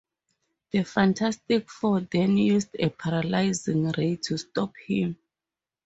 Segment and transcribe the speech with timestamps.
[0.71, 5.15] The Fantastic Four then used a paralyzing ray to stop him.